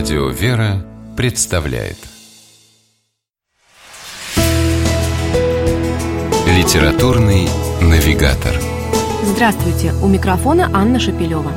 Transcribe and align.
Радио 0.00 0.28
«Вера» 0.30 0.82
представляет 1.14 1.98
Литературный 6.46 7.46
навигатор 7.82 8.54
Здравствуйте! 9.22 9.92
У 10.02 10.08
микрофона 10.08 10.70
Анна 10.72 10.98
Шапилева. 10.98 11.52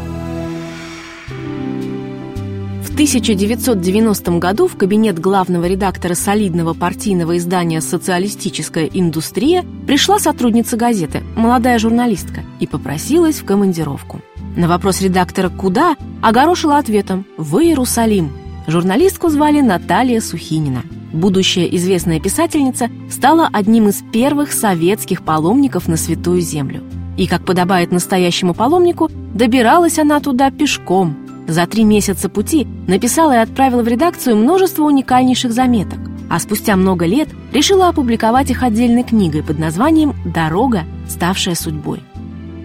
В 2.83 2.89
1990 2.91 4.31
году 4.39 4.67
в 4.67 4.75
кабинет 4.75 5.19
главного 5.19 5.63
редактора 5.63 6.13
солидного 6.13 6.73
партийного 6.73 7.37
издания 7.37 7.79
«Социалистическая 7.79 8.87
индустрия» 8.87 9.63
пришла 9.87 10.19
сотрудница 10.19 10.75
газеты, 10.75 11.23
молодая 11.37 11.79
журналистка, 11.79 12.41
и 12.59 12.67
попросилась 12.67 13.39
в 13.39 13.45
командировку. 13.45 14.19
На 14.55 14.67
вопрос 14.67 15.01
редактора 15.01 15.49
«Куда?» 15.49 15.95
огорошила 16.21 16.77
ответом 16.77 17.25
«В 17.37 17.57
Иерусалим». 17.57 18.31
Журналистку 18.67 19.29
звали 19.29 19.61
Наталья 19.61 20.21
Сухинина. 20.21 20.83
Будущая 21.11 21.65
известная 21.65 22.19
писательница 22.19 22.89
стала 23.09 23.49
одним 23.51 23.89
из 23.89 24.03
первых 24.11 24.53
советских 24.53 25.23
паломников 25.23 25.87
на 25.87 25.97
Святую 25.97 26.41
Землю. 26.41 26.81
И, 27.17 27.25
как 27.25 27.45
подобает 27.45 27.91
настоящему 27.91 28.53
паломнику, 28.53 29.09
добиралась 29.33 29.97
она 29.97 30.19
туда 30.19 30.51
пешком. 30.51 31.15
За 31.47 31.65
три 31.65 31.83
месяца 31.83 32.29
пути 32.29 32.67
написала 32.87 33.33
и 33.33 33.37
отправила 33.37 33.81
в 33.81 33.87
редакцию 33.87 34.37
множество 34.37 34.83
уникальнейших 34.83 35.51
заметок, 35.51 35.99
а 36.29 36.39
спустя 36.39 36.75
много 36.75 37.05
лет 37.05 37.29
решила 37.51 37.89
опубликовать 37.89 38.51
их 38.51 38.61
отдельной 38.61 39.03
книгой 39.03 39.43
под 39.43 39.57
названием 39.57 40.13
«Дорога, 40.25 40.83
ставшая 41.07 41.55
судьбой». 41.55 42.01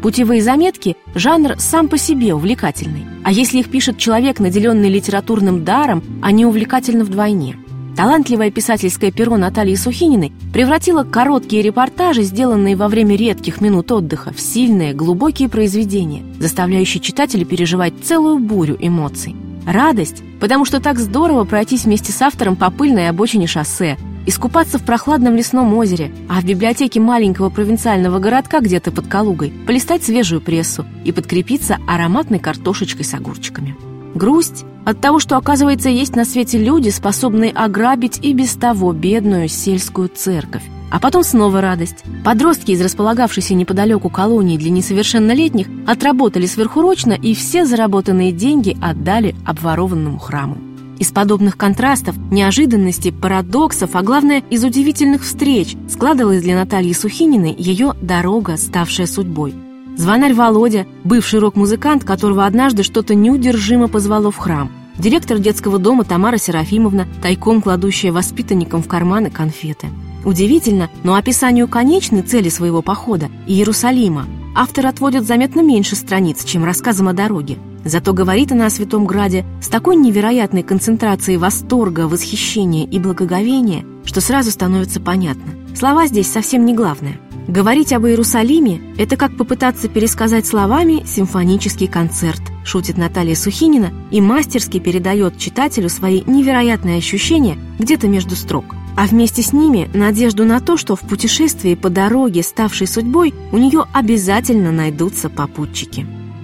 Путевые 0.02 0.42
заметки– 0.42 0.96
жанр 1.14 1.56
сам 1.58 1.88
по 1.88 1.98
себе 1.98 2.34
увлекательный. 2.34 3.06
А 3.24 3.32
если 3.32 3.58
их 3.58 3.70
пишет 3.70 3.98
человек, 3.98 4.38
наделенный 4.38 4.88
литературным 4.88 5.64
даром, 5.64 6.02
они 6.22 6.46
увлекательны 6.46 7.04
вдвойне. 7.04 7.56
Талантливое 7.96 8.52
писательское 8.52 9.10
перо 9.10 9.36
Натальи 9.36 9.74
Сухининой 9.74 10.32
превратило 10.52 11.02
короткие 11.02 11.62
репортажи, 11.62 12.22
сделанные 12.22 12.76
во 12.76 12.86
время 12.86 13.16
редких 13.16 13.60
минут 13.60 13.90
отдыха, 13.90 14.32
в 14.32 14.40
сильные, 14.40 14.94
глубокие 14.94 15.48
произведения, 15.48 16.22
заставляющие 16.38 17.02
читателя 17.02 17.44
переживать 17.44 17.94
целую 18.00 18.38
бурю 18.38 18.76
эмоций. 18.78 19.34
Радость, 19.66 20.22
потому 20.38 20.64
что 20.64 20.80
так 20.80 21.00
здорово 21.00 21.42
пройтись 21.42 21.86
вместе 21.86 22.12
с 22.12 22.22
автором 22.22 22.54
по 22.54 22.70
пыльной 22.70 23.08
обочине 23.08 23.48
шоссе, 23.48 23.98
искупаться 24.28 24.78
в 24.78 24.84
прохладном 24.84 25.34
лесном 25.34 25.72
озере, 25.74 26.12
а 26.28 26.40
в 26.40 26.44
библиотеке 26.44 27.00
маленького 27.00 27.48
провинциального 27.48 28.18
городка 28.18 28.60
где-то 28.60 28.90
под 28.90 29.06
Калугой 29.06 29.52
полистать 29.66 30.04
свежую 30.04 30.42
прессу 30.42 30.84
и 31.04 31.12
подкрепиться 31.12 31.78
ароматной 31.88 32.38
картошечкой 32.38 33.04
с 33.04 33.14
огурчиками. 33.14 33.74
Грусть 34.14 34.66
от 34.84 35.00
того, 35.00 35.18
что, 35.18 35.36
оказывается, 35.36 35.88
есть 35.88 36.14
на 36.14 36.26
свете 36.26 36.58
люди, 36.58 36.90
способные 36.90 37.52
ограбить 37.52 38.18
и 38.22 38.34
без 38.34 38.54
того 38.54 38.92
бедную 38.92 39.48
сельскую 39.48 40.08
церковь. 40.08 40.62
А 40.90 41.00
потом 41.00 41.22
снова 41.22 41.60
радость. 41.60 42.04
Подростки 42.24 42.72
из 42.72 42.80
располагавшейся 42.80 43.54
неподалеку 43.54 44.10
колонии 44.10 44.56
для 44.58 44.70
несовершеннолетних 44.70 45.68
отработали 45.86 46.46
сверхурочно 46.46 47.12
и 47.12 47.34
все 47.34 47.64
заработанные 47.64 48.32
деньги 48.32 48.76
отдали 48.80 49.34
обворованному 49.46 50.18
храму. 50.18 50.67
Из 50.98 51.12
подобных 51.12 51.56
контрастов, 51.56 52.16
неожиданностей, 52.30 53.12
парадоксов, 53.12 53.94
а 53.94 54.02
главное, 54.02 54.42
из 54.50 54.64
удивительных 54.64 55.22
встреч 55.22 55.76
складывалась 55.88 56.42
для 56.42 56.56
Натальи 56.56 56.92
Сухининой 56.92 57.54
ее 57.56 57.94
«дорога, 58.02 58.56
ставшая 58.56 59.06
судьбой». 59.06 59.54
Звонарь 59.96 60.34
Володя, 60.34 60.86
бывший 61.04 61.40
рок-музыкант, 61.40 62.04
которого 62.04 62.46
однажды 62.46 62.82
что-то 62.82 63.14
неудержимо 63.14 63.88
позвало 63.88 64.30
в 64.30 64.36
храм. 64.36 64.70
Директор 64.98 65.38
детского 65.38 65.78
дома 65.78 66.04
Тамара 66.04 66.36
Серафимовна, 66.36 67.06
тайком 67.22 67.62
кладущая 67.62 68.12
воспитанникам 68.12 68.82
в 68.82 68.88
карманы 68.88 69.30
конфеты. 69.30 69.88
Удивительно, 70.24 70.90
но 71.04 71.14
описанию 71.14 71.68
конечной 71.68 72.22
цели 72.22 72.48
своего 72.48 72.82
похода– 72.82 73.28
Иерусалима– 73.46 74.26
автор 74.56 74.86
отводит 74.86 75.24
заметно 75.24 75.60
меньше 75.60 75.94
страниц, 75.94 76.44
чем 76.44 76.64
рассказом 76.64 77.06
о 77.06 77.12
дороге. 77.12 77.58
Зато 77.88 78.12
говорит 78.12 78.52
она 78.52 78.66
о 78.66 78.70
Святом 78.70 79.06
Граде 79.06 79.46
с 79.62 79.68
такой 79.68 79.96
невероятной 79.96 80.62
концентрацией 80.62 81.38
восторга, 81.38 82.06
восхищения 82.06 82.86
и 82.86 82.98
благоговения, 82.98 83.86
что 84.04 84.20
сразу 84.20 84.50
становится 84.50 85.00
понятно. 85.00 85.54
Слова 85.74 86.06
здесь 86.06 86.30
совсем 86.30 86.66
не 86.66 86.74
главное. 86.74 87.18
Говорить 87.46 87.94
об 87.94 88.04
Иерусалиме– 88.04 88.94
это 88.98 89.16
как 89.16 89.34
попытаться 89.38 89.88
пересказать 89.88 90.46
словами 90.46 91.02
симфонический 91.06 91.86
концерт, 91.86 92.42
шутит 92.62 92.98
Наталья 92.98 93.34
Сухинина 93.34 93.90
и 94.10 94.20
мастерски 94.20 94.80
передает 94.80 95.38
читателю 95.38 95.88
свои 95.88 96.22
невероятные 96.26 96.98
ощущения 96.98 97.56
где-то 97.78 98.06
между 98.06 98.36
строк. 98.36 98.66
А 98.98 99.06
вместе 99.06 99.40
с 99.40 99.54
ними 99.54 99.88
надежду 99.94 100.44
на 100.44 100.60
то, 100.60 100.76
что 100.76 100.94
в 100.94 101.00
путешествии 101.00 101.74
по 101.74 101.88
дороге, 101.88 102.42
ставшей 102.42 102.86
судьбой, 102.86 103.32
у 103.50 103.56
нее 103.56 103.86
обязательно 103.94 104.72
найдутся 104.72 105.30
попутчики. 105.30 106.17